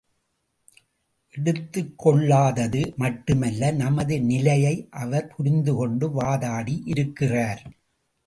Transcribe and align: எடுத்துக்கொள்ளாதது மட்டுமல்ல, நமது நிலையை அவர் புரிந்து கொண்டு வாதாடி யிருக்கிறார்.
எடுத்துக்கொள்ளாதது 1.35 2.81
மட்டுமல்ல, 2.95 3.71
நமது 3.71 4.21
நிலையை 4.21 4.87
அவர் 4.89 5.27
புரிந்து 5.27 5.75
கொண்டு 5.75 6.07
வாதாடி 6.11 6.81
யிருக்கிறார். 6.85 7.61